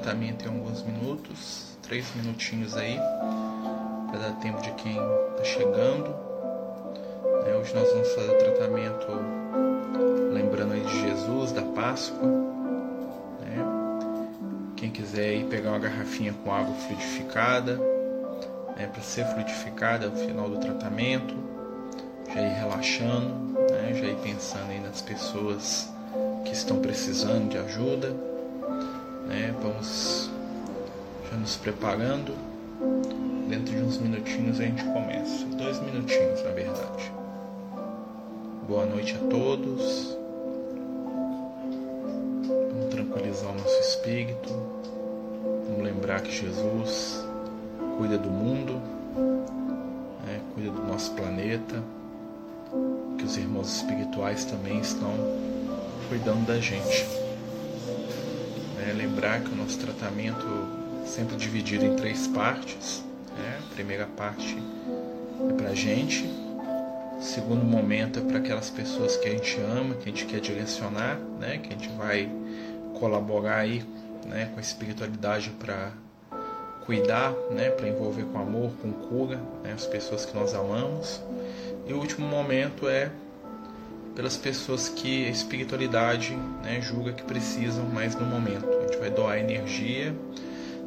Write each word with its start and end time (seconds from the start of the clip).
tratamento 0.00 0.46
em 0.46 0.48
alguns 0.48 0.82
minutos, 0.82 1.76
três 1.82 2.06
minutinhos 2.16 2.76
aí, 2.76 2.98
para 4.08 4.18
dar 4.18 4.32
tempo 4.40 4.60
de 4.62 4.72
quem 4.72 4.92
está 4.92 5.44
chegando. 5.44 6.14
É, 7.46 7.54
hoje 7.54 7.74
nós 7.74 7.88
vamos 7.92 8.08
fazer 8.14 8.30
o 8.30 8.38
tratamento 8.38 9.06
lembrando 10.32 10.72
aí 10.72 10.80
de 10.80 11.00
Jesus, 11.00 11.52
da 11.52 11.62
Páscoa. 11.62 12.26
Né? 13.40 13.58
Quem 14.76 14.90
quiser 14.90 15.34
ir 15.34 15.44
pegar 15.44 15.70
uma 15.70 15.78
garrafinha 15.78 16.32
com 16.32 16.52
água 16.52 16.74
fluidificada, 16.74 17.76
né, 18.76 18.86
para 18.90 19.02
ser 19.02 19.26
fluidificada 19.26 20.08
no 20.08 20.16
final 20.16 20.48
do 20.48 20.58
tratamento, 20.58 21.34
já 22.26 22.40
ir 22.40 22.54
relaxando, 22.54 23.34
né, 23.70 23.92
já 23.94 24.06
ir 24.06 24.16
pensando 24.22 24.70
aí 24.70 24.80
nas 24.80 25.02
pessoas 25.02 25.90
que 26.44 26.52
estão 26.52 26.80
precisando 26.80 27.50
de 27.50 27.58
ajuda. 27.58 28.29
Né? 29.40 29.54
Vamos 29.62 30.30
já 31.30 31.36
nos 31.38 31.56
preparando. 31.56 32.34
Dentro 33.48 33.74
de 33.74 33.82
uns 33.82 33.98
minutinhos 33.98 34.60
a 34.60 34.64
gente 34.64 34.84
começa. 34.84 35.46
Dois 35.56 35.80
minutinhos, 35.80 36.42
na 36.42 36.50
verdade. 36.50 37.12
Boa 38.68 38.84
noite 38.84 39.14
a 39.14 39.28
todos. 39.28 40.16
Vamos 42.46 42.90
tranquilizar 42.90 43.50
o 43.50 43.54
nosso 43.54 43.80
espírito. 43.80 44.50
Vamos 45.68 45.84
lembrar 45.84 46.20
que 46.20 46.30
Jesus 46.30 47.24
cuida 47.96 48.18
do 48.18 48.30
mundo, 48.30 48.74
né? 50.26 50.40
cuida 50.54 50.70
do 50.70 50.82
nosso 50.86 51.12
planeta, 51.12 51.82
que 53.18 53.24
os 53.24 53.36
irmãos 53.36 53.74
espirituais 53.76 54.44
também 54.44 54.80
estão 54.80 55.12
cuidando 56.08 56.46
da 56.46 56.58
gente. 56.60 57.19
É, 58.90 58.92
lembrar 58.92 59.40
que 59.40 59.50
o 59.50 59.56
nosso 59.56 59.78
tratamento 59.78 60.44
sempre 61.06 61.36
dividido 61.36 61.84
em 61.84 61.94
três 61.94 62.26
partes. 62.26 63.04
Né? 63.38 63.58
A 63.70 63.74
primeira 63.74 64.06
parte 64.06 64.56
é 65.48 65.52
para 65.52 65.70
a 65.70 65.74
gente, 65.74 66.24
o 67.16 67.22
segundo 67.22 67.64
momento 67.64 68.18
é 68.18 68.22
para 68.22 68.38
aquelas 68.38 68.68
pessoas 68.68 69.16
que 69.16 69.28
a 69.28 69.30
gente 69.30 69.60
ama, 69.60 69.94
que 69.94 70.02
a 70.02 70.12
gente 70.12 70.26
quer 70.26 70.40
direcionar, 70.40 71.18
né? 71.38 71.58
que 71.58 71.68
a 71.68 71.76
gente 71.76 71.88
vai 71.90 72.28
colaborar 72.98 73.58
aí 73.58 73.84
né? 74.26 74.50
com 74.52 74.58
a 74.58 74.60
espiritualidade 74.60 75.50
para 75.50 75.92
cuidar, 76.84 77.32
né? 77.50 77.70
para 77.70 77.88
envolver 77.88 78.24
com 78.24 78.38
amor, 78.38 78.72
com 78.82 78.90
cura, 78.92 79.40
né? 79.62 79.72
as 79.72 79.86
pessoas 79.86 80.26
que 80.26 80.34
nós 80.34 80.52
amamos. 80.52 81.22
E 81.86 81.92
o 81.92 81.98
último 81.98 82.26
momento 82.26 82.88
é 82.88 83.10
pelas 84.14 84.36
pessoas 84.36 84.88
que 84.88 85.26
a 85.26 85.30
espiritualidade 85.30 86.34
né, 86.62 86.80
julga 86.80 87.12
que 87.12 87.22
precisam 87.22 87.84
mais 87.86 88.14
no 88.14 88.26
momento. 88.26 88.66
A 88.68 88.82
gente 88.82 88.98
vai 88.98 89.10
doar 89.10 89.38
energia 89.38 90.14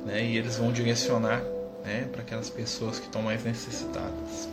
né, 0.06 0.24
e 0.24 0.38
eles 0.38 0.58
vão 0.58 0.72
direcionar 0.72 1.42
né, 1.84 2.08
para 2.12 2.22
aquelas 2.22 2.50
pessoas 2.50 3.00
que 3.00 3.06
estão 3.06 3.22
mais 3.22 3.44
necessitadas. 3.44 4.50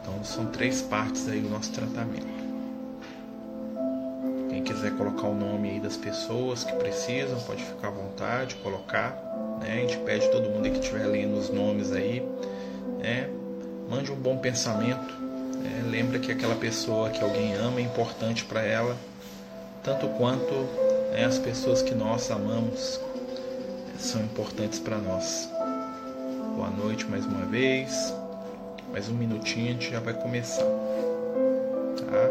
Então 0.00 0.22
são 0.24 0.46
três 0.46 0.82
partes 0.82 1.28
aí 1.28 1.40
do 1.40 1.48
nosso 1.48 1.72
tratamento. 1.72 2.36
Quem 4.50 4.62
quiser 4.62 4.92
colocar 4.92 5.26
o 5.26 5.34
nome 5.34 5.70
aí 5.70 5.80
das 5.80 5.96
pessoas 5.96 6.64
que 6.64 6.72
precisam, 6.74 7.40
pode 7.40 7.64
ficar 7.64 7.88
à 7.88 7.90
vontade, 7.90 8.54
colocar. 8.56 9.10
Né? 9.60 9.72
A 9.72 9.88
gente 9.88 9.98
pede 10.04 10.30
todo 10.30 10.48
mundo 10.50 10.70
que 10.70 10.78
estiver 10.78 11.06
lendo 11.06 11.36
os 11.38 11.50
nomes 11.50 11.92
aí, 11.92 12.22
né? 12.98 13.28
mande 13.88 14.10
um 14.10 14.16
bom 14.16 14.36
pensamento 14.38 15.25
é, 15.66 15.82
lembra 15.82 16.18
que 16.18 16.30
aquela 16.30 16.54
pessoa 16.54 17.10
que 17.10 17.22
alguém 17.22 17.54
ama 17.54 17.80
é 17.80 17.82
importante 17.82 18.44
para 18.44 18.62
ela, 18.62 18.96
tanto 19.82 20.06
quanto 20.10 20.52
né, 21.12 21.24
as 21.24 21.38
pessoas 21.38 21.82
que 21.82 21.94
nós 21.94 22.30
amamos 22.30 23.00
são 23.98 24.22
importantes 24.22 24.78
para 24.78 24.98
nós. 24.98 25.48
Boa 26.54 26.70
noite 26.70 27.04
mais 27.06 27.26
uma 27.26 27.44
vez. 27.46 28.14
Mais 28.92 29.08
um 29.08 29.14
minutinho 29.14 29.70
a 29.70 29.72
gente 29.72 29.90
já 29.90 30.00
vai 30.00 30.14
começar. 30.14 30.62
Tá? 30.62 32.30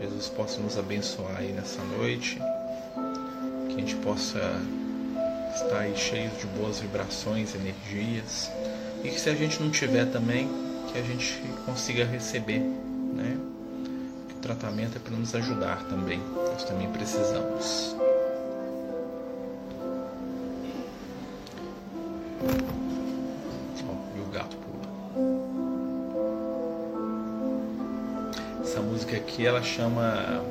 Jesus 0.00 0.28
possa 0.30 0.60
nos 0.60 0.78
abençoar 0.78 1.36
aí 1.38 1.52
nessa 1.52 1.82
noite. 1.82 2.38
Que 3.68 3.74
a 3.74 3.78
gente 3.78 3.96
possa 3.96 4.40
estar 5.54 5.80
aí 5.80 5.96
cheio 5.96 6.30
de 6.30 6.46
boas 6.58 6.80
vibrações, 6.80 7.54
energias. 7.54 8.50
E 9.04 9.10
que 9.10 9.20
se 9.20 9.28
a 9.28 9.34
gente 9.34 9.62
não 9.62 9.70
tiver 9.70 10.06
também, 10.06 10.48
que 10.96 11.00
a 11.00 11.02
gente 11.02 11.42
consiga 11.66 12.04
receber, 12.06 12.60
né? 12.60 13.36
O 14.34 14.40
tratamento 14.40 14.96
é 14.96 14.98
para 14.98 15.14
nos 15.14 15.34
ajudar 15.34 15.84
também. 15.84 16.18
Nós 16.18 16.64
também 16.64 16.90
precisamos. 16.90 17.94
Ó, 23.86 24.16
e 24.16 24.20
o 24.20 24.26
gato 24.32 24.56
pula. 24.56 24.86
Essa 28.62 28.80
música 28.80 29.16
aqui 29.16 29.46
ela 29.46 29.62
chama 29.62 30.42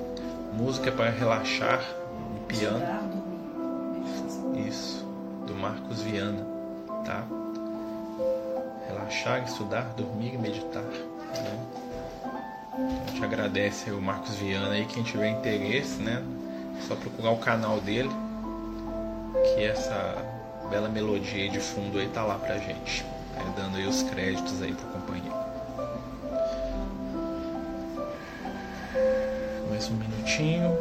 música 0.54 0.92
para 0.92 1.10
relaxar 1.10 1.84
relaxar, 9.26 9.44
estudar, 9.44 9.94
dormir 9.98 10.36
e 10.36 10.38
meditar. 10.38 10.84
Né? 10.84 11.66
A 12.74 13.10
gente 13.10 13.24
agradece 13.24 13.90
o 13.92 14.02
Marcos 14.02 14.36
Viana 14.36 14.70
aí, 14.70 14.86
quem 14.86 15.04
tiver 15.04 15.30
interesse, 15.30 16.02
né? 16.02 16.24
É 16.78 16.88
só 16.88 16.96
procurar 16.96 17.32
o 17.32 17.38
canal 17.38 17.82
dele, 17.82 18.12
que 19.44 19.64
essa 19.64 20.16
bela 20.70 20.88
melodia 20.88 21.50
de 21.50 21.60
fundo 21.60 21.98
aí 21.98 22.08
tá 22.10 22.24
lá 22.24 22.36
pra 22.36 22.58
gente, 22.58 23.04
né? 23.34 23.54
dando 23.58 23.78
aí 23.78 23.88
os 23.88 24.04
créditos 24.04 24.62
aí 24.62 24.74
pro 24.74 24.88
companheiro. 24.88 25.36
Mais 29.70 29.90
um 29.90 29.96
minutinho 29.96 30.78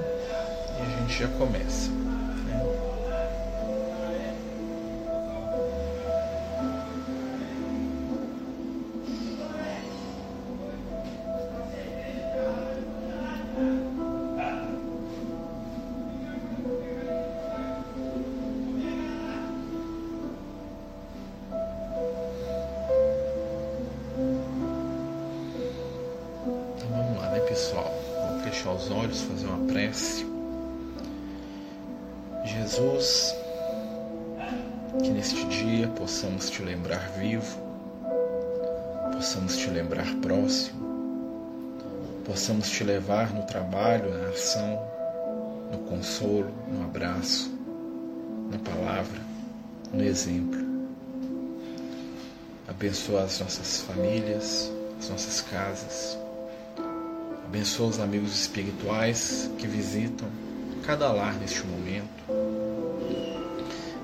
e 0.78 0.82
a 0.82 1.00
gente 1.00 1.18
já 1.18 1.28
começa. 1.38 2.03
Possamos 42.34 42.68
te 42.68 42.82
levar 42.82 43.32
no 43.32 43.44
trabalho, 43.44 44.10
na 44.10 44.30
ação, 44.30 44.82
no 45.70 45.78
consolo, 45.88 46.50
no 46.68 46.82
abraço, 46.82 47.48
na 48.50 48.58
palavra, 48.58 49.20
no 49.92 50.02
exemplo. 50.02 50.58
Abençoa 52.66 53.22
as 53.22 53.38
nossas 53.38 53.82
famílias, 53.82 54.68
as 54.98 55.10
nossas 55.10 55.42
casas. 55.42 56.18
Abençoa 57.44 57.90
os 57.90 58.00
amigos 58.00 58.34
espirituais 58.34 59.48
que 59.56 59.68
visitam 59.68 60.26
cada 60.84 61.12
lar 61.12 61.34
neste 61.34 61.64
momento 61.64 62.24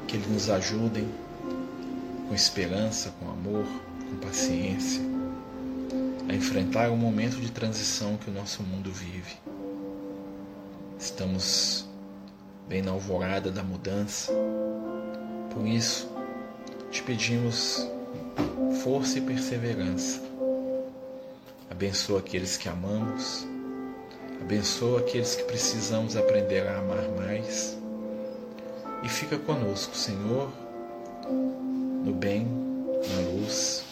que 0.06 0.16
eles 0.16 0.28
nos 0.28 0.48
ajudem 0.48 1.08
com 2.28 2.34
esperança, 2.34 3.12
com 3.18 3.28
amor, 3.28 3.66
com 4.08 4.16
paciência, 4.18 5.09
a 6.30 6.32
enfrentar 6.32 6.92
o 6.92 6.96
momento 6.96 7.40
de 7.40 7.50
transição 7.50 8.16
que 8.16 8.30
o 8.30 8.32
nosso 8.32 8.62
mundo 8.62 8.92
vive. 8.92 9.36
Estamos 10.96 11.88
bem 12.68 12.82
na 12.82 12.92
alvorada 12.92 13.50
da 13.50 13.64
mudança, 13.64 14.32
por 15.52 15.66
isso 15.66 16.08
te 16.88 17.02
pedimos 17.02 17.84
força 18.84 19.18
e 19.18 19.22
perseverança. 19.22 20.22
Abençoa 21.68 22.20
aqueles 22.20 22.56
que 22.56 22.68
amamos, 22.68 23.44
abençoa 24.40 25.00
aqueles 25.00 25.34
que 25.34 25.42
precisamos 25.42 26.14
aprender 26.14 26.64
a 26.68 26.78
amar 26.78 27.08
mais 27.16 27.76
e 29.02 29.08
fica 29.08 29.36
conosco, 29.36 29.96
Senhor, 29.96 30.48
no 31.28 32.12
bem, 32.12 32.46
na 33.08 33.30
luz 33.32 33.82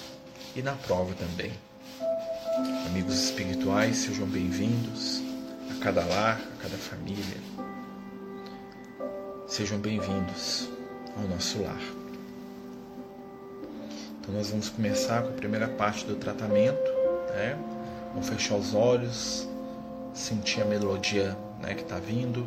e 0.54 0.62
na 0.62 0.74
prova 0.74 1.12
também. 1.14 1.50
Amigos 2.58 3.14
espirituais, 3.14 3.98
sejam 3.98 4.26
bem-vindos 4.26 5.22
a 5.70 5.84
cada 5.84 6.04
lar, 6.04 6.40
a 6.40 6.62
cada 6.62 6.76
família. 6.76 7.36
Sejam 9.46 9.78
bem-vindos 9.78 10.68
ao 11.16 11.28
nosso 11.28 11.62
lar. 11.62 11.80
Então 14.20 14.34
nós 14.34 14.50
vamos 14.50 14.70
começar 14.70 15.22
com 15.22 15.28
a 15.28 15.32
primeira 15.32 15.68
parte 15.68 16.04
do 16.04 16.16
tratamento, 16.16 16.82
né? 17.28 17.56
Vamos 18.12 18.28
fechar 18.28 18.56
os 18.56 18.74
olhos, 18.74 19.46
sentir 20.12 20.62
a 20.62 20.64
melodia 20.64 21.38
né, 21.62 21.74
que 21.74 21.82
está 21.82 22.00
vindo. 22.00 22.44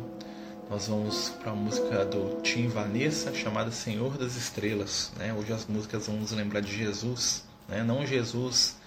Nós 0.68 0.88
vamos 0.88 1.30
para 1.42 1.52
a 1.52 1.54
música 1.54 2.04
do 2.04 2.42
Tim 2.42 2.68
Vanessa 2.68 3.32
chamada 3.32 3.70
Senhor 3.70 4.18
das 4.18 4.36
Estrelas. 4.36 5.10
Né? 5.16 5.32
Hoje 5.32 5.54
as 5.54 5.64
músicas 5.66 6.06
vão 6.06 6.16
nos 6.16 6.32
lembrar 6.32 6.60
de 6.60 6.76
Jesus, 6.76 7.44
né? 7.66 7.82
não 7.82 8.06
Jesus 8.06 8.81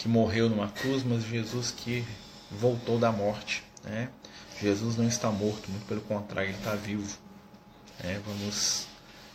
que 0.00 0.08
morreu 0.08 0.48
numa 0.48 0.68
cruz, 0.68 1.02
mas 1.04 1.22
Jesus 1.24 1.70
que 1.70 2.02
voltou 2.50 2.98
da 2.98 3.12
morte. 3.12 3.62
Né? 3.84 4.08
Jesus 4.58 4.96
não 4.96 5.06
está 5.06 5.30
morto, 5.30 5.70
muito 5.70 5.84
pelo 5.84 6.00
contrário, 6.00 6.48
ele 6.48 6.56
está 6.56 6.74
vivo. 6.74 7.18
Né? 8.02 8.18
Vamos 8.26 8.86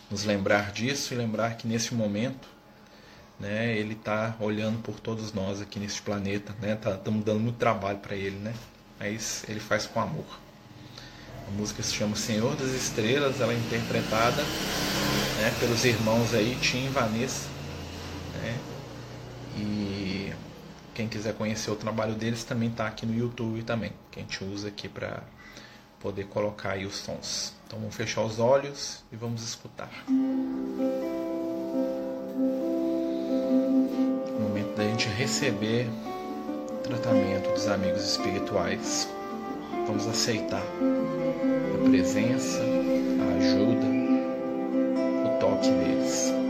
nos 0.10 0.24
lembrar 0.24 0.72
disso 0.72 1.14
e 1.14 1.18
lembrar 1.18 1.56
que 1.56 1.68
nesse 1.68 1.94
momento 1.94 2.48
né, 3.40 3.78
ele 3.78 3.94
está 3.94 4.36
olhando 4.40 4.82
por 4.82 5.00
todos 5.00 5.32
nós 5.34 5.62
aqui 5.62 5.80
neste 5.80 6.02
planeta. 6.02 6.52
Estamos 6.52 6.68
né? 6.68 6.76
tá, 6.76 7.00
dando 7.04 7.40
muito 7.40 7.58
trabalho 7.58 8.00
para 8.00 8.16
ele, 8.16 8.38
né? 8.38 8.54
mas 9.00 9.46
ele 9.48 9.60
faz 9.60 9.86
com 9.86 10.00
amor. 10.00 10.26
A 11.48 11.52
música 11.52 11.84
se 11.84 11.94
chama 11.94 12.16
Senhor 12.16 12.56
das 12.56 12.72
Estrelas, 12.72 13.40
ela 13.40 13.54
é 13.54 13.56
interpretada 13.56 14.42
né, 14.42 15.56
pelos 15.60 15.86
irmãos 15.86 16.34
aí, 16.34 16.58
Tim 16.60 16.88
e 16.88 16.90
Vanessa. 16.90 17.48
Né? 18.42 18.58
E 19.58 20.34
quem 20.96 21.08
quiser 21.10 21.36
conhecer 21.36 21.70
o 21.70 21.76
trabalho 21.76 22.16
deles 22.16 22.46
também 22.46 22.70
está 22.70 22.88
aqui 22.88 23.06
no 23.06 23.14
YouTube 23.14 23.62
também, 23.64 23.92
que 24.10 24.20
a 24.20 24.22
gente 24.22 24.42
usa 24.44 24.70
aqui 24.70 24.88
para 24.88 25.22
poder 26.00 26.24
colocar 26.28 26.72
aí 26.72 26.86
os 26.86 26.96
sons. 26.96 27.54
Então 27.68 27.78
vamos 27.78 27.94
fechar 27.94 28.24
os 28.24 28.40
olhos 28.40 29.04
e 29.12 29.16
vamos 29.18 29.44
escutar. 29.44 29.92
O 30.08 30.12
momento 34.40 34.74
da 34.78 34.86
gente 34.86 35.10
receber 35.10 35.90
o 36.70 36.78
tratamento 36.78 37.52
dos 37.52 37.68
amigos 37.68 38.02
espirituais. 38.02 39.10
Vamos 39.86 40.08
aceitar 40.08 40.64
a 40.64 41.90
presença, 41.90 42.60
a 42.60 43.38
ajuda, 43.38 43.86
o 45.28 45.40
toque 45.40 45.70
deles. 45.70 46.45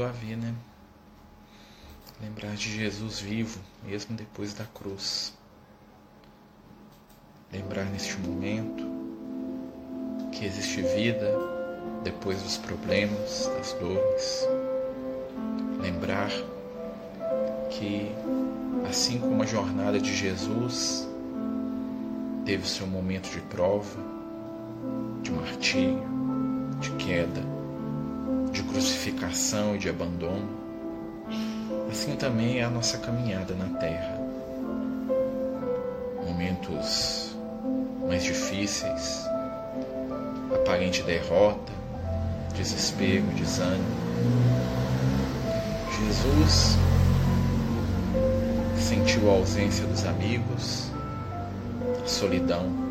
Tudo 0.00 0.04
a 0.04 0.12
ver, 0.12 0.36
né? 0.36 0.54
Lembrar 2.22 2.54
de 2.54 2.74
Jesus 2.74 3.20
vivo, 3.20 3.60
mesmo 3.84 4.16
depois 4.16 4.54
da 4.54 4.64
cruz. 4.64 5.34
Lembrar 7.52 7.84
neste 7.84 8.16
momento 8.18 8.82
que 10.32 10.46
existe 10.46 10.80
vida 10.80 11.34
depois 12.02 12.40
dos 12.42 12.56
problemas, 12.56 13.46
das 13.58 13.74
dores. 13.74 14.48
lembrar 15.82 16.30
que, 17.70 18.10
assim 18.88 19.18
como 19.18 19.42
a 19.42 19.46
jornada 19.46 19.98
de 19.98 20.14
Jesus 20.14 21.06
teve 22.46 22.66
seu 22.66 22.86
momento 22.86 23.30
de 23.30 23.40
prova, 23.42 23.98
de 25.22 25.30
martírio, 25.30 26.02
de 26.80 26.90
queda, 26.92 27.59
de 28.52 28.62
crucificação 28.64 29.76
e 29.76 29.78
de 29.78 29.88
abandono, 29.88 30.48
assim 31.90 32.16
também 32.16 32.58
é 32.58 32.64
a 32.64 32.70
nossa 32.70 32.98
caminhada 32.98 33.54
na 33.54 33.78
Terra. 33.78 34.18
Momentos 36.26 37.36
mais 38.06 38.24
difíceis, 38.24 39.24
aparente 40.54 41.02
derrota, 41.02 41.72
desespero, 42.54 43.26
desânimo. 43.36 43.84
Jesus 46.00 46.76
sentiu 48.76 49.30
a 49.30 49.34
ausência 49.34 49.86
dos 49.86 50.04
amigos, 50.04 50.90
a 52.02 52.08
solidão. 52.08 52.90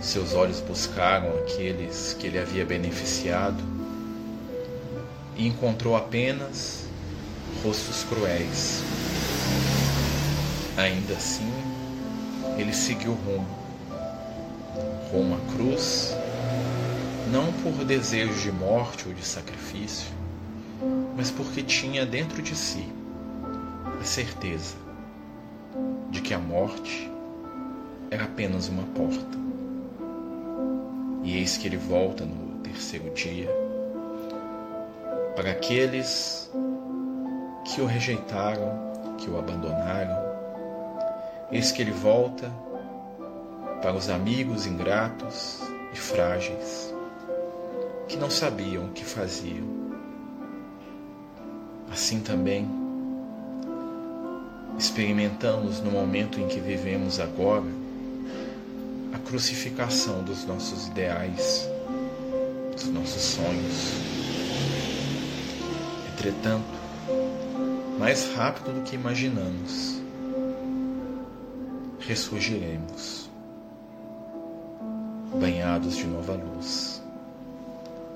Seus 0.00 0.34
olhos 0.34 0.60
buscaram 0.60 1.28
aqueles 1.38 2.14
que 2.18 2.26
ele 2.26 2.38
havia 2.38 2.66
beneficiado 2.66 3.71
encontrou 5.46 5.96
apenas 5.96 6.86
rostos 7.62 8.04
cruéis. 8.04 8.82
Ainda 10.76 11.14
assim, 11.14 11.50
ele 12.58 12.72
seguiu 12.72 13.12
rumo, 13.12 13.46
rumo 15.10 15.36
à 15.36 15.54
cruz, 15.54 16.14
não 17.30 17.52
por 17.52 17.84
desejo 17.84 18.34
de 18.40 18.50
morte 18.50 19.08
ou 19.08 19.14
de 19.14 19.24
sacrifício, 19.24 20.08
mas 21.16 21.30
porque 21.30 21.62
tinha 21.62 22.04
dentro 22.04 22.42
de 22.42 22.56
si 22.56 22.86
a 24.00 24.04
certeza 24.04 24.74
de 26.10 26.20
que 26.20 26.34
a 26.34 26.38
morte 26.38 27.10
era 28.10 28.24
apenas 28.24 28.68
uma 28.68 28.82
porta. 28.84 29.38
E 31.22 31.36
eis 31.36 31.56
que 31.56 31.68
ele 31.68 31.76
volta 31.76 32.24
no 32.24 32.58
terceiro 32.60 33.10
dia 33.14 33.61
para 35.34 35.50
aqueles 35.50 36.50
que 37.64 37.80
o 37.80 37.86
rejeitaram, 37.86 39.16
que 39.18 39.30
o 39.30 39.38
abandonaram. 39.38 40.16
Eis 41.50 41.70
que 41.70 41.82
ele 41.82 41.92
volta 41.92 42.50
para 43.80 43.94
os 43.94 44.08
amigos 44.08 44.66
ingratos 44.66 45.60
e 45.92 45.96
frágeis 45.96 46.92
que 48.12 48.18
não 48.18 48.28
sabiam 48.28 48.84
o 48.84 48.88
que 48.90 49.04
faziam. 49.04 49.66
Assim 51.90 52.20
também, 52.20 52.68
experimentamos 54.78 55.80
no 55.80 55.90
momento 55.90 56.38
em 56.38 56.46
que 56.46 56.60
vivemos 56.60 57.18
agora 57.18 57.64
a 59.14 59.18
crucificação 59.18 60.22
dos 60.22 60.44
nossos 60.44 60.88
ideais, 60.88 61.66
dos 62.74 62.88
nossos 62.88 63.22
sonhos. 63.22 64.91
Entretanto, 66.22 66.64
mais 67.98 68.32
rápido 68.36 68.72
do 68.72 68.82
que 68.82 68.94
imaginamos, 68.94 70.00
ressurgiremos, 71.98 73.28
banhados 75.40 75.96
de 75.96 76.06
nova 76.06 76.34
luz, 76.34 77.02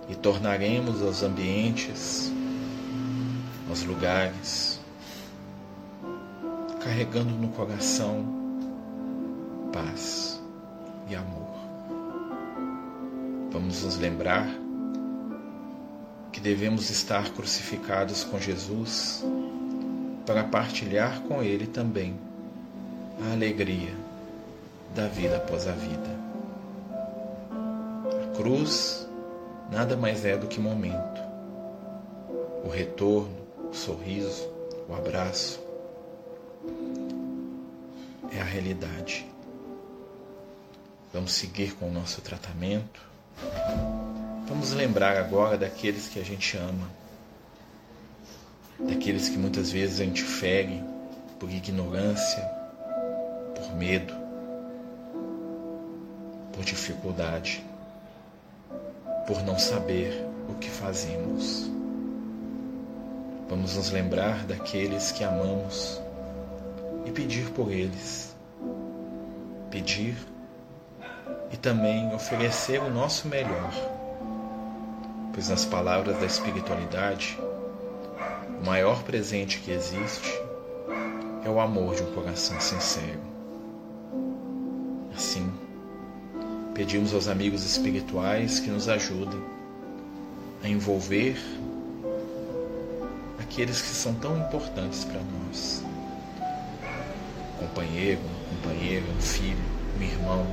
e 0.09 0.15
tornaremos 0.15 1.03
aos 1.03 1.25
ambientes, 1.25 2.33
aos 3.69 3.83
lugares, 3.83 4.79
carregando 6.85 7.31
no 7.31 7.49
coração 7.49 8.25
paz 9.73 10.41
e 11.09 11.17
amor. 11.17 11.57
Vamos 13.51 13.83
nos 13.83 13.99
lembrar 13.99 14.47
que 16.37 16.41
devemos 16.43 16.91
estar 16.91 17.31
crucificados 17.31 18.23
com 18.23 18.39
Jesus 18.39 19.25
para 20.27 20.45
partilhar 20.45 21.23
com 21.23 21.43
Ele 21.43 21.67
também 21.67 22.15
a 23.27 23.33
alegria 23.33 23.95
da 24.95 25.09
vida 25.09 25.39
após 25.39 25.67
a 25.67 25.73
vida. 25.73 26.15
A 28.23 28.37
cruz 28.37 29.09
nada 29.73 29.97
mais 29.97 30.27
é 30.27 30.37
do 30.37 30.47
que 30.47 30.61
momento. 30.61 31.23
O 32.63 32.69
retorno, 32.69 33.35
o 33.71 33.75
sorriso, 33.75 34.47
o 34.91 34.95
abraço 34.95 35.59
é 38.31 38.43
a 38.43 38.45
realidade. 38.45 39.27
Vamos 41.15 41.33
seguir 41.33 41.73
com 41.77 41.89
o 41.89 41.93
nosso 41.93 42.21
tratamento. 42.21 43.01
Vamos 44.49 44.73
lembrar 44.73 45.17
agora 45.17 45.59
daqueles 45.59 46.09
que 46.09 46.21
a 46.21 46.25
gente 46.25 46.57
ama, 46.57 46.89
daqueles 48.79 49.29
que 49.29 49.37
muitas 49.37 49.73
vezes 49.73 50.01
a 50.01 50.05
gente 50.05 50.23
fere 50.23 50.85
por 51.39 51.51
ignorância, 51.51 52.43
por 53.57 53.75
medo, 53.75 54.15
por 56.53 56.65
dificuldade, 56.65 57.65
por 59.27 59.43
não 59.43 59.59
saber 59.59 60.25
o 60.49 60.55
que 60.55 60.71
fazemos. 60.71 61.69
Vamos 63.49 63.75
nos 63.77 63.91
lembrar 63.91 64.47
daqueles 64.47 65.11
que 65.11 65.25
amamos 65.25 66.01
e 67.05 67.11
pedir 67.11 67.51
por 67.51 67.73
eles. 67.73 68.35
Pedir 69.71 70.17
e 71.53 71.57
também 71.57 72.15
oferecer 72.15 72.81
o 72.81 72.91
nosso 72.91 73.29
melhor, 73.29 73.73
pois, 75.37 75.51
nas 75.51 75.67
palavras 75.67 76.19
da 76.19 76.25
espiritualidade, 76.25 77.39
o 78.59 78.65
maior 78.65 79.03
presente 79.03 79.61
que 79.61 79.71
existe 79.71 80.33
é 81.45 81.51
o 81.51 81.61
amor 81.61 81.95
de 81.95 82.03
um 82.03 82.13
coração 82.13 82.59
sincero. 82.59 83.21
Assim, 85.15 85.53
pedimos 86.73 87.13
aos 87.13 87.29
amigos 87.29 87.67
espirituais 87.67 88.61
que 88.61 88.71
nos 88.71 88.89
ajudem 88.89 89.39
a 90.65 90.69
envolver 90.69 91.37
aqueles 93.39 93.83
que 93.83 93.89
são 93.89 94.15
tão 94.15 94.39
importantes 94.39 95.05
para 95.05 95.21
nós. 95.21 95.85
Um 97.53 97.67
companheiro, 97.67 98.23
uma 98.23 98.71
companheira, 98.71 99.05
um 99.15 99.21
filho, 99.21 99.65
um 99.99 100.03
irmão, 100.03 100.47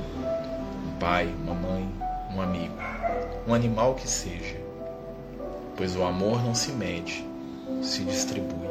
pai, 1.00 1.34
uma 1.42 1.54
mãe, 1.54 1.90
um 2.34 2.42
amigo, 2.42 2.74
um 3.48 3.54
animal 3.54 3.94
que 3.94 4.06
seja, 4.06 4.63
pois 5.76 5.96
o 5.96 6.04
amor 6.04 6.42
não 6.42 6.54
se 6.54 6.72
mede, 6.72 7.26
se 7.82 8.04
distribui. 8.04 8.68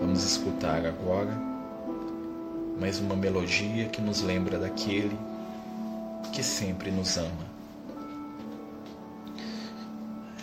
Vamos 0.00 0.24
escutar 0.24 0.84
agora 0.84 1.52
mais 2.78 2.98
uma 2.98 3.14
melodia 3.14 3.88
que 3.88 4.00
nos 4.00 4.22
lembra 4.22 4.58
daquele 4.58 5.16
que 6.32 6.42
sempre 6.42 6.90
nos 6.90 7.16
ama. 7.16 7.52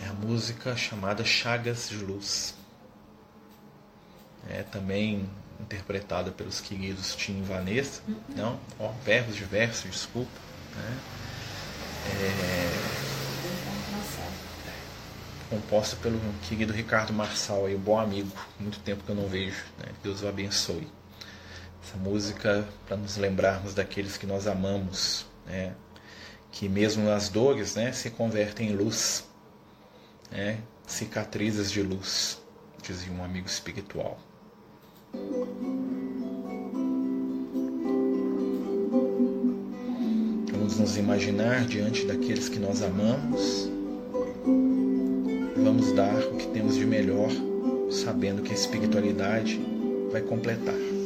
É 0.04 0.08
a 0.08 0.12
música 0.14 0.76
chamada 0.76 1.24
Chagas 1.24 1.88
de 1.88 1.96
Luz. 1.96 2.54
É 4.48 4.62
também 4.62 5.28
interpretada 5.60 6.30
pelos 6.30 6.60
queridos 6.60 7.14
Tim 7.14 7.40
e 7.40 7.42
Vanessa, 7.42 8.00
não? 8.34 8.58
Ó, 8.78 8.90
verbos 9.04 9.36
diversos, 9.36 9.90
desculpa. 9.90 10.30
Né? 10.76 10.98
É... 12.06 13.09
Composta 15.50 15.96
pelo 15.96 16.16
querido 16.48 16.72
Ricardo 16.72 17.12
Marçal, 17.12 17.66
aí, 17.66 17.74
um 17.74 17.80
bom 17.80 17.98
amigo, 17.98 18.30
muito 18.60 18.78
tempo 18.78 19.02
que 19.02 19.10
eu 19.10 19.16
não 19.16 19.26
vejo. 19.26 19.64
Né? 19.78 19.86
Deus 20.00 20.22
o 20.22 20.28
abençoe. 20.28 20.86
Essa 21.82 21.96
música 21.96 22.64
para 22.86 22.96
nos 22.96 23.16
lembrarmos 23.16 23.74
daqueles 23.74 24.16
que 24.16 24.26
nós 24.26 24.46
amamos, 24.46 25.26
né? 25.44 25.74
que 26.52 26.68
mesmo 26.68 27.02
nas 27.02 27.28
dores 27.28 27.74
né, 27.74 27.90
se 27.90 28.10
convertem 28.10 28.68
em 28.68 28.76
luz, 28.76 29.28
né? 30.30 30.60
cicatrizes 30.86 31.68
de 31.68 31.82
luz, 31.82 32.40
dizia 32.80 33.12
um 33.12 33.24
amigo 33.24 33.48
espiritual. 33.48 34.20
Vamos 40.52 40.78
nos 40.78 40.96
imaginar 40.96 41.64
diante 41.64 42.06
daqueles 42.06 42.48
que 42.48 42.60
nós 42.60 42.82
amamos. 42.82 43.79
Vamos 45.56 45.92
dar 45.92 46.18
o 46.32 46.36
que 46.36 46.46
temos 46.48 46.76
de 46.76 46.86
melhor, 46.86 47.30
sabendo 47.90 48.42
que 48.42 48.52
a 48.52 48.54
espiritualidade 48.54 49.60
vai 50.12 50.22
completar. 50.22 50.99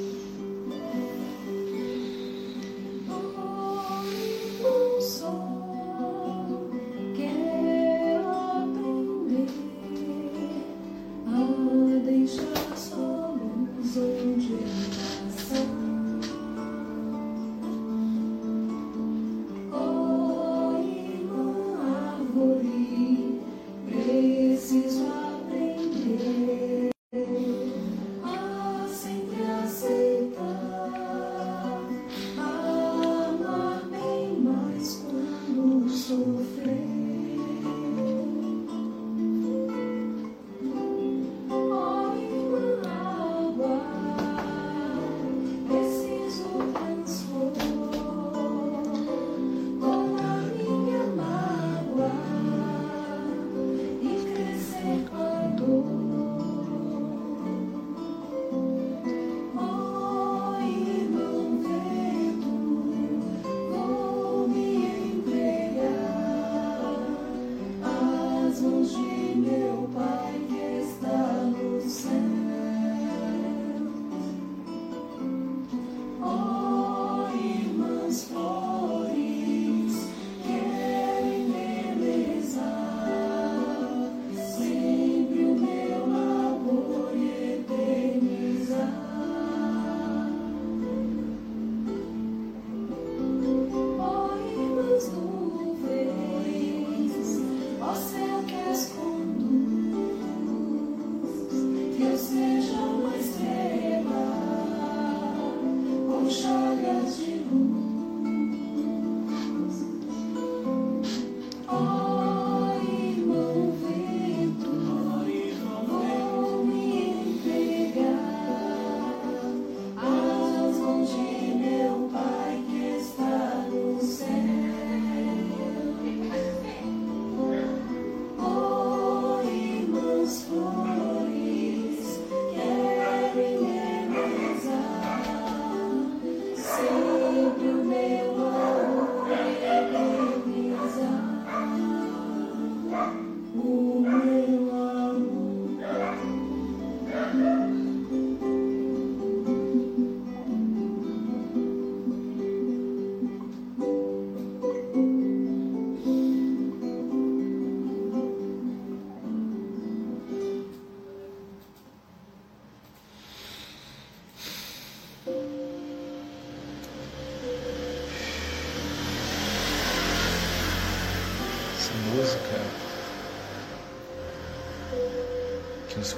Ooh. 143.57 143.84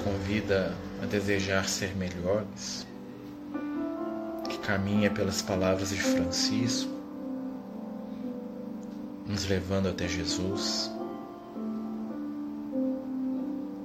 Convida 0.07 0.73
a 1.03 1.05
desejar 1.05 1.67
ser 1.67 1.93
melhores, 1.97 2.87
que 4.49 4.57
caminha 4.59 5.11
pelas 5.11 5.41
palavras 5.41 5.89
de 5.89 6.01
Francisco, 6.01 6.89
nos 9.27 9.45
levando 9.47 9.89
até 9.89 10.07
Jesus, 10.07 10.89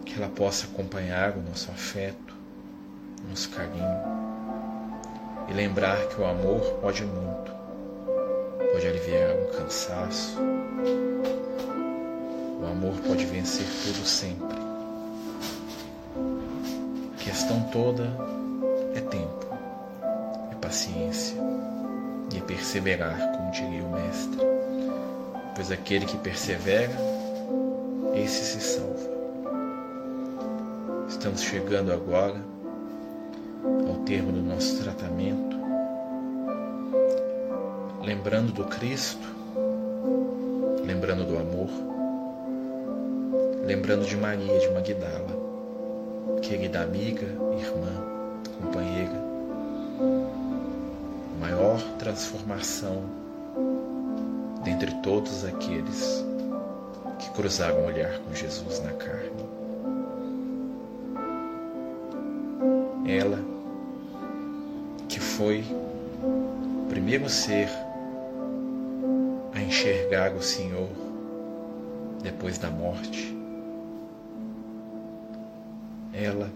que 0.05 0.15
ela 0.15 0.29
possa 0.29 0.67
acompanhar 0.67 1.37
o 1.37 1.43
nosso 1.43 1.69
afeto, 1.73 2.37
o 3.25 3.29
nosso 3.29 3.51
carinho 3.51 4.23
e 5.49 5.53
lembrar 5.53 6.07
que 6.07 6.21
o 6.21 6.25
amor 6.25 6.61
pode 6.81 7.05
muito, 7.05 7.51
pode 8.73 8.87
aliviar 8.87 9.35
um 9.35 9.59
cansaço, 9.59 10.39
o 12.61 12.67
amor 12.67 12.95
pode 13.09 13.27
vencer 13.27 13.67
tudo 13.85 14.07
sempre. 14.07 14.62
Questão 17.43 17.61
toda 17.73 18.05
é 18.95 19.01
tempo, 19.01 19.47
é 20.53 20.55
paciência 20.61 21.37
e 22.33 22.39
é 22.39 22.41
perseverar, 22.41 23.19
como 23.33 23.51
diria 23.51 23.83
o 23.83 23.91
Mestre, 23.91 24.39
pois 25.53 25.73
aquele 25.73 26.07
que 26.07 26.17
persevera, 26.19 26.93
esse 28.15 28.45
se 28.45 28.61
salva. 28.61 29.11
Estamos 31.09 31.43
chegando 31.43 31.93
agora 31.93 32.41
ao 33.89 33.97
termo 34.05 34.31
do 34.31 34.41
nosso 34.41 34.81
tratamento, 34.81 35.57
lembrando 38.05 38.53
do 38.53 38.67
Cristo, 38.67 39.27
lembrando 40.87 41.25
do 41.25 41.37
amor, 41.37 41.71
lembrando 43.67 44.07
de 44.07 44.17
Maria 44.17 44.61
de 44.61 44.71
Magdala, 44.71 45.42
querida 46.53 46.83
amiga, 46.83 47.25
irmã, 47.59 47.95
companheira, 48.61 49.19
maior 51.41 51.81
transformação 51.99 53.05
dentre 54.63 54.91
todos 55.03 55.47
aqueles 55.47 56.23
que 57.19 57.31
cruzaram 57.31 57.79
o 57.81 57.87
olhar 57.87 58.19
com 58.19 58.35
Jesus 58.35 58.81
na 58.81 58.93
carne. 58.93 59.31
Ela 63.09 63.39
que 65.09 65.21
foi 65.21 65.65
o 66.23 66.87
primeiro 66.91 67.31
ser 67.31 67.71
a 69.55 69.63
enxergar 69.63 70.35
o 70.35 70.43
Senhor 70.43 70.91
depois 72.23 72.59
da 72.59 72.69
morte. 72.69 73.42
Ela 76.13 76.51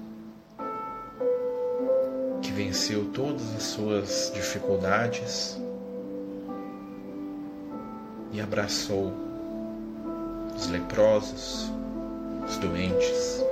que 2.43 2.53
venceu 2.53 3.07
todas 3.07 3.55
as 3.55 3.63
suas 3.63 4.31
dificuldades 4.35 5.59
e 8.33 8.41
abraçou 8.41 9.13
os 10.55 10.69
leprosos, 10.69 11.71
os 12.47 12.57
doentes, 12.59 13.43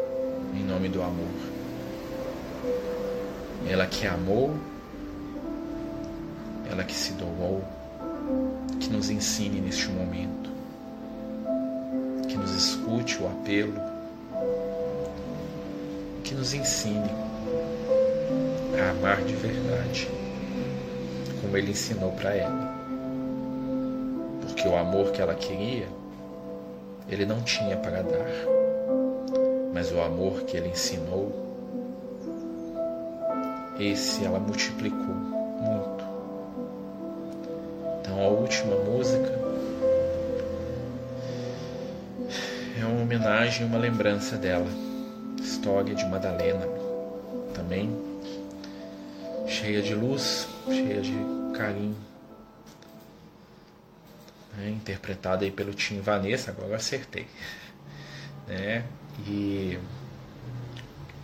em 0.55 0.63
nome 0.63 0.89
do 0.89 1.03
amor. 1.03 1.55
Ela 3.69 3.87
que 3.87 4.07
amou, 4.07 4.55
ela 6.71 6.85
que 6.85 6.95
se 6.95 7.13
doou, 7.15 7.65
que 8.79 8.91
nos 8.91 9.09
ensine 9.09 9.61
neste 9.61 9.89
momento, 9.89 10.51
que 12.29 12.37
nos 12.37 12.55
escute 12.55 13.23
o 13.23 13.27
apelo, 13.27 13.94
nos 16.35 16.53
ensine 16.53 17.11
a 18.79 18.91
amar 18.91 19.23
de 19.23 19.35
verdade, 19.35 20.09
como 21.41 21.57
ele 21.57 21.71
ensinou 21.71 22.13
para 22.13 22.35
ela. 22.35 22.75
Porque 24.43 24.69
o 24.69 24.77
amor 24.77 25.13
que 25.13 25.23
ela 25.23 25.35
queria, 25.35 25.89
ele 27.09 27.25
não 27.25 27.41
tinha 27.43 27.77
para 27.77 28.03
dar, 28.03 28.31
mas 29.73 29.93
o 29.93 30.01
amor 30.01 30.43
que 30.43 30.57
ele 30.57 30.69
ensinou, 30.69 31.33
esse 33.79 34.25
ela 34.25 34.39
multiplicou 34.39 34.99
muito. 35.15 36.05
Então 38.01 38.21
a 38.23 38.29
última 38.29 38.77
música 38.77 39.33
é 42.81 42.85
uma 42.85 43.03
homenagem, 43.03 43.67
uma 43.67 43.79
lembrança 43.79 44.37
dela. 44.37 44.84
História 45.65 45.95
de 45.95 46.05
Madalena, 46.05 46.67
também 47.55 47.89
cheia 49.49 49.81
de 49.81 49.95
luz, 49.95 50.47
cheia 50.67 51.01
de 51.01 51.17
carinho. 51.57 51.97
É, 54.61 54.69
interpretada 54.69 55.43
aí 55.43 55.51
pelo 55.51 55.73
Tim 55.73 56.03
Vanessa, 56.03 56.51
agora 56.51 56.69
eu 56.69 56.75
acertei. 56.75 57.27
Né? 58.47 58.85
E 59.27 59.79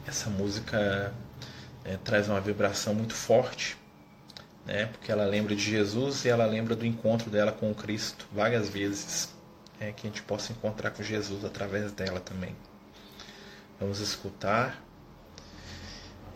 essa 0.06 0.30
música 0.30 1.12
é, 1.84 1.98
traz 2.02 2.26
uma 2.26 2.40
vibração 2.40 2.94
muito 2.94 3.12
forte, 3.12 3.76
né? 4.64 4.86
porque 4.86 5.12
ela 5.12 5.26
lembra 5.26 5.54
de 5.54 5.70
Jesus 5.70 6.24
e 6.24 6.30
ela 6.30 6.46
lembra 6.46 6.74
do 6.74 6.86
encontro 6.86 7.28
dela 7.28 7.52
com 7.52 7.70
o 7.70 7.74
Cristo 7.74 8.26
várias 8.32 8.70
vezes. 8.70 9.28
É, 9.78 9.92
que 9.92 10.06
a 10.06 10.10
gente 10.10 10.22
possa 10.22 10.50
encontrar 10.50 10.92
com 10.92 11.02
Jesus 11.02 11.44
através 11.44 11.92
dela 11.92 12.20
também. 12.20 12.56
Vamos 13.80 13.98
escutar 13.98 14.78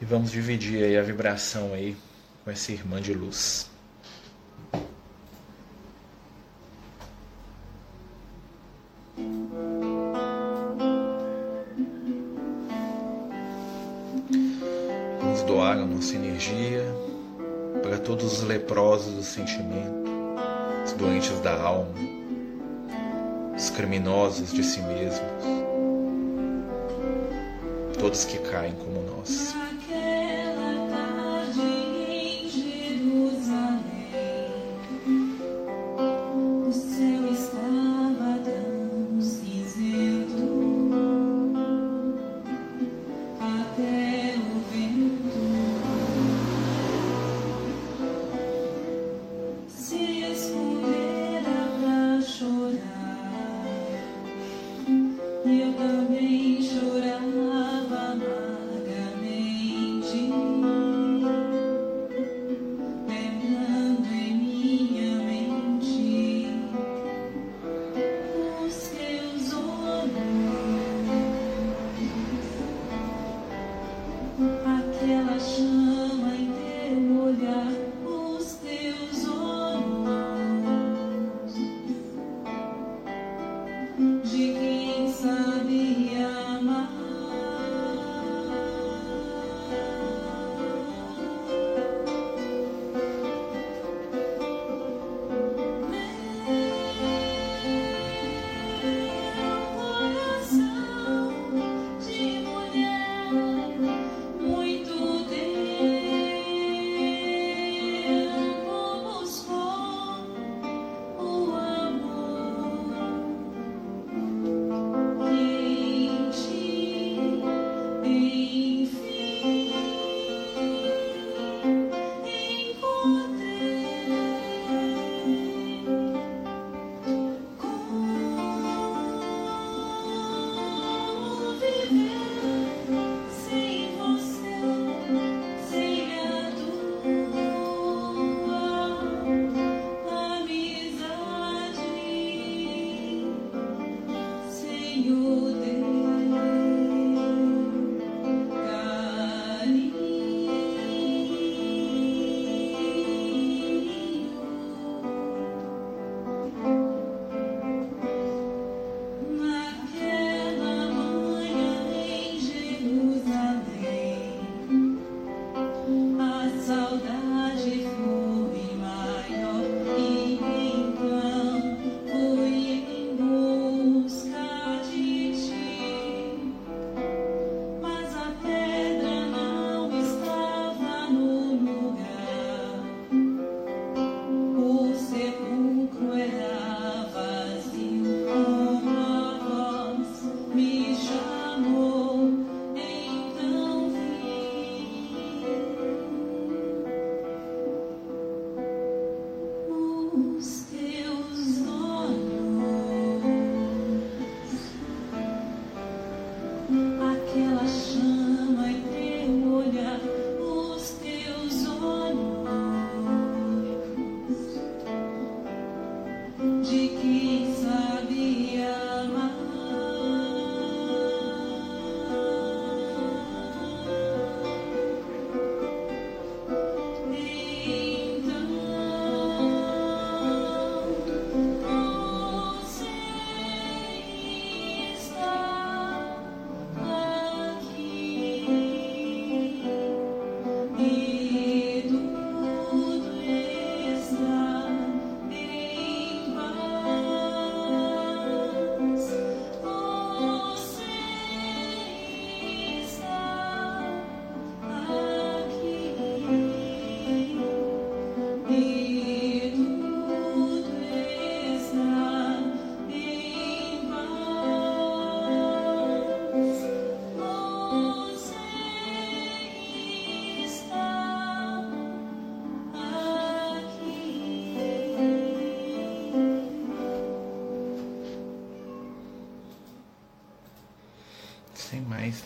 e 0.00 0.04
vamos 0.06 0.30
dividir 0.30 0.82
aí 0.82 0.96
a 0.96 1.02
vibração 1.02 1.74
aí 1.74 1.94
com 2.42 2.50
essa 2.50 2.72
irmã 2.72 3.02
de 3.02 3.12
luz. 3.12 3.70
Vamos 15.20 15.42
doar 15.42 15.76
a 15.76 15.84
nossa 15.84 16.14
energia 16.14 16.82
para 17.82 17.98
todos 17.98 18.38
os 18.38 18.42
leprosos 18.42 19.16
do 19.16 19.22
sentimento, 19.22 20.08
os 20.82 20.94
doentes 20.94 21.38
da 21.40 21.60
alma, 21.60 21.92
os 23.54 23.68
criminosos 23.68 24.50
de 24.50 24.64
si 24.64 24.80
mesmos 24.80 25.63
todos 28.04 28.26
que 28.26 28.36
caem 28.36 28.74
como 28.74 29.00
nós. 29.00 29.54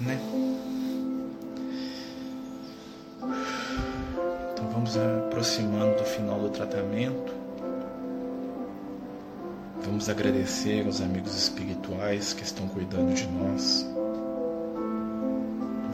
Né? 0.00 0.18
Então 4.52 4.68
vamos 4.72 4.96
aproximando 4.96 5.96
do 5.96 6.04
final 6.04 6.38
do 6.40 6.50
tratamento. 6.50 7.32
Vamos 9.82 10.08
agradecer 10.08 10.84
aos 10.84 11.00
amigos 11.00 11.34
espirituais 11.34 12.32
que 12.32 12.42
estão 12.42 12.68
cuidando 12.68 13.14
de 13.14 13.26
nós. 13.26 13.86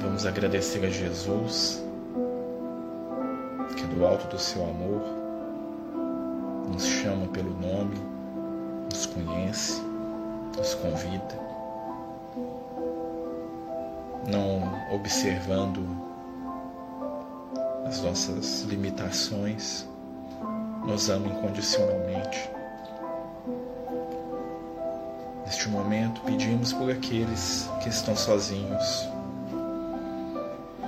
Vamos 0.00 0.26
agradecer 0.26 0.84
a 0.84 0.90
Jesus, 0.90 1.82
que 3.76 3.84
do 3.94 4.04
alto 4.04 4.26
do 4.28 4.38
seu 4.38 4.62
amor 4.64 5.02
nos 6.70 6.84
chama 6.84 7.26
pelo 7.28 7.50
nome, 7.50 7.96
nos 8.90 9.06
conhece, 9.06 9.80
nos 10.56 10.74
convida, 10.74 11.43
não 14.26 14.94
observando 14.94 15.84
as 17.86 18.00
nossas 18.00 18.62
limitações, 18.62 19.86
nos 20.86 21.08
ama 21.10 21.28
incondicionalmente. 21.28 22.50
Neste 25.44 25.68
momento, 25.68 26.20
pedimos 26.22 26.72
por 26.72 26.90
aqueles 26.90 27.68
que 27.82 27.88
estão 27.88 28.16
sozinhos, 28.16 29.08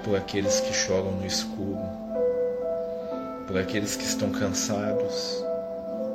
por 0.02 0.16
aqueles 0.16 0.60
que 0.60 0.72
choram 0.72 1.12
no 1.12 1.26
escuro, 1.26 1.78
por 3.46 3.58
aqueles 3.58 3.96
que 3.96 4.04
estão 4.04 4.30
cansados, 4.30 5.44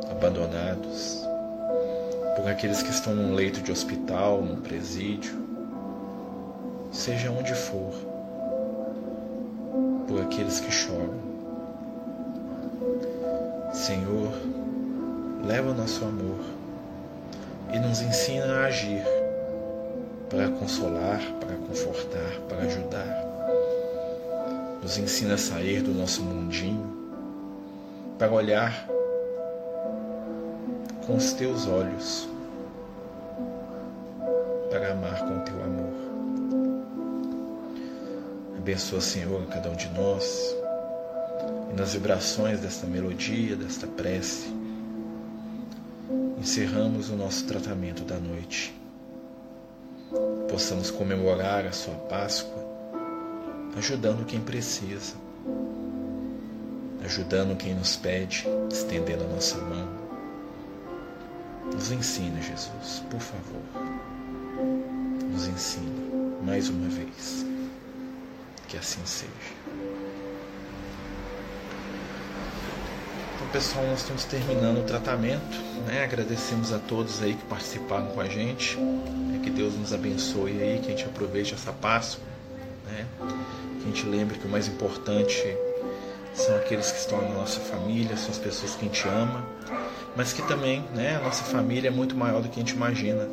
abandonados, 0.10 1.24
por 2.36 2.50
aqueles 2.50 2.82
que 2.82 2.90
estão 2.90 3.14
num 3.14 3.34
leito 3.34 3.62
de 3.62 3.72
hospital, 3.72 4.42
num 4.42 4.62
presídio, 4.62 5.51
seja 6.92 7.32
onde 7.32 7.54
for, 7.56 7.94
por 10.08 10.22
aqueles 10.22 10.60
que 10.60 10.72
choram. 10.72 11.32
Senhor, 13.74 14.32
leva 15.46 15.74
nosso 15.74 16.04
amor 16.04 16.40
e 17.74 17.80
nos 17.80 18.02
ensina 18.02 18.46
a 18.46 18.66
agir 18.66 19.04
para 20.30 20.50
consolar, 20.50 21.20
para 21.40 21.56
confortar, 21.56 22.40
para 22.50 22.64
ajudar. 22.64 23.32
Nos 24.82 24.98
ensina 24.98 25.36
a 25.36 25.38
sair 25.38 25.82
do 25.82 25.94
nosso 25.94 26.22
mundinho 26.22 27.00
para 28.18 28.32
olhar 28.32 28.88
com 31.06 31.16
os 31.16 31.34
teus 31.34 31.68
olhos, 31.68 32.28
para 34.70 34.92
amar 34.92 35.20
com 35.20 35.38
o 35.38 35.42
teu 35.42 35.64
amor. 35.64 36.11
Abençoa, 38.62 39.02
Senhor, 39.02 39.43
cada 39.47 39.71
um 39.71 39.76
de 39.76 39.89
nós 39.89 40.56
e 41.71 41.74
nas 41.74 41.93
vibrações 41.93 42.60
desta 42.60 42.86
melodia, 42.86 43.56
desta 43.56 43.88
prece, 43.88 44.54
encerramos 46.39 47.10
o 47.10 47.15
nosso 47.15 47.47
tratamento 47.47 48.04
da 48.04 48.19
noite. 48.19 48.71
Possamos 50.47 50.91
comemorar 50.91 51.65
a 51.65 51.71
Sua 51.71 51.95
Páscoa, 51.95 52.63
ajudando 53.76 54.28
quem 54.28 54.39
precisa, 54.39 55.15
ajudando 57.04 57.58
quem 57.58 57.74
nos 57.74 57.95
pede, 57.95 58.45
estendendo 58.71 59.24
a 59.24 59.28
nossa 59.28 59.58
mão. 59.58 59.89
Nos 61.74 61.91
ensina, 61.91 62.39
Jesus, 62.39 63.04
por 63.10 63.21
favor. 63.21 63.63
Nos 65.32 65.47
ensine 65.47 66.12
mais 66.43 66.69
uma 66.69 66.88
vez. 66.88 67.51
Que 68.72 68.78
assim 68.78 69.02
seja. 69.04 69.30
Então, 73.36 73.48
pessoal, 73.52 73.86
nós 73.88 74.00
estamos 74.00 74.24
terminando 74.24 74.78
o 74.78 74.84
tratamento. 74.84 75.58
Né? 75.86 76.06
Agradecemos 76.06 76.72
a 76.72 76.80
todos 76.80 77.22
aí 77.22 77.34
que 77.34 77.44
participaram 77.48 78.08
com 78.08 78.22
a 78.22 78.30
gente. 78.30 78.78
É 79.36 79.44
que 79.44 79.50
Deus 79.50 79.74
nos 79.76 79.94
abençoe 79.94 80.64
aí, 80.64 80.80
que 80.80 80.88
a 80.88 80.92
gente 80.92 81.04
aproveite 81.04 81.54
essa 81.54 81.74
Páscoa. 81.74 82.24
Né? 82.86 83.06
Que 83.82 83.84
a 83.84 83.88
gente 83.88 84.06
lembre 84.06 84.40
que 84.40 84.48
o 84.48 84.50
mais 84.50 84.70
importante 84.70 85.58
são 86.34 86.56
aqueles 86.56 86.94
que 86.94 87.00
estão 87.00 87.22
na 87.22 87.40
nossa 87.40 87.60
família, 87.60 88.16
são 88.16 88.30
as 88.30 88.38
pessoas 88.38 88.74
que 88.76 88.86
a 88.86 88.88
gente 88.88 89.06
ama, 89.06 89.46
mas 90.16 90.32
que 90.32 90.42
também 90.44 90.82
né, 90.96 91.18
a 91.18 91.20
nossa 91.20 91.44
família 91.44 91.90
é 91.90 91.92
muito 91.92 92.16
maior 92.16 92.42
do 92.42 92.48
que 92.48 92.58
a 92.58 92.64
gente 92.64 92.74
imagina. 92.74 93.28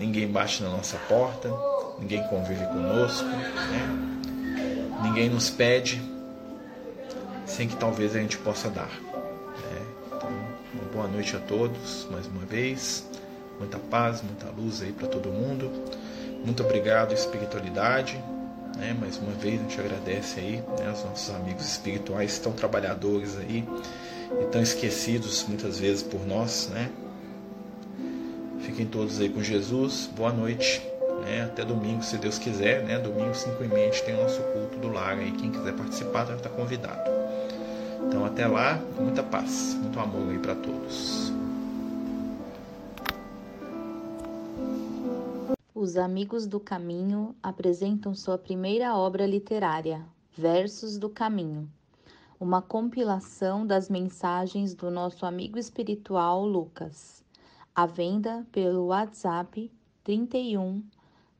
Ninguém 0.00 0.26
bate 0.26 0.62
na 0.62 0.70
nossa 0.70 0.96
porta, 1.10 1.50
ninguém 1.98 2.26
convive 2.28 2.64
conosco, 2.68 3.26
né? 3.26 4.11
Ninguém 5.02 5.28
nos 5.28 5.50
pede 5.50 6.00
sem 7.46 7.68
que 7.68 7.76
talvez 7.76 8.14
a 8.16 8.20
gente 8.20 8.38
possa 8.38 8.70
dar. 8.70 8.88
Né? 8.88 9.86
Então, 10.06 10.30
uma 10.74 10.92
boa 10.92 11.08
noite 11.08 11.36
a 11.36 11.40
todos 11.40 12.06
mais 12.10 12.26
uma 12.26 12.46
vez, 12.46 13.06
muita 13.58 13.78
paz, 13.78 14.22
muita 14.22 14.46
luz 14.50 14.82
aí 14.82 14.92
para 14.92 15.08
todo 15.08 15.28
mundo. 15.28 15.70
Muito 16.44 16.62
obrigado, 16.62 17.12
espiritualidade. 17.12 18.16
Né? 18.76 18.96
Mais 18.98 19.18
uma 19.18 19.32
vez 19.32 19.60
a 19.60 19.62
gente 19.62 19.80
agradece 19.80 20.40
aí 20.40 20.64
né, 20.78 20.88
aos 20.88 21.04
nossos 21.04 21.34
amigos 21.34 21.66
espirituais, 21.66 22.38
tão 22.38 22.52
trabalhadores 22.52 23.36
aí 23.36 23.64
e 24.40 24.44
tão 24.46 24.62
esquecidos 24.62 25.44
muitas 25.46 25.78
vezes 25.78 26.02
por 26.02 26.26
nós, 26.26 26.70
né? 26.72 26.90
Fiquem 28.60 28.86
todos 28.86 29.20
aí 29.20 29.28
com 29.28 29.42
Jesus. 29.42 30.08
Boa 30.16 30.32
noite. 30.32 30.91
Né? 31.22 31.44
Até 31.44 31.64
domingo, 31.64 32.02
se 32.02 32.18
Deus 32.18 32.38
quiser, 32.38 32.82
né? 32.84 32.98
Domingo 32.98 33.34
5 33.34 33.64
e 33.64 33.68
meia 33.68 33.90
tem 34.04 34.14
o 34.14 34.22
nosso 34.22 34.42
culto 34.42 34.78
do 34.78 34.88
lar 34.88 35.16
aí. 35.16 35.32
Quem 35.32 35.50
quiser 35.50 35.72
participar 35.74 36.30
está 36.34 36.48
convidado. 36.48 37.10
Então 38.06 38.24
até 38.24 38.46
lá, 38.46 38.78
muita 38.98 39.22
paz, 39.22 39.74
muito 39.80 39.98
amor 39.98 40.30
aí 40.30 40.38
para 40.38 40.54
todos. 40.54 41.32
Os 45.74 45.96
Amigos 45.96 46.46
do 46.46 46.60
Caminho 46.60 47.34
apresentam 47.42 48.14
sua 48.14 48.36
primeira 48.38 48.96
obra 48.96 49.26
literária, 49.26 50.04
Versos 50.36 50.96
do 50.98 51.08
Caminho, 51.08 51.68
uma 52.38 52.62
compilação 52.62 53.66
das 53.66 53.88
mensagens 53.88 54.74
do 54.74 54.90
nosso 54.90 55.26
amigo 55.26 55.58
espiritual 55.58 56.46
Lucas, 56.46 57.24
à 57.74 57.86
venda 57.86 58.46
pelo 58.52 58.86
WhatsApp 58.86 59.70
31 60.04 60.82